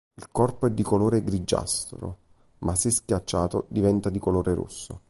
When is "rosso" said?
4.55-4.99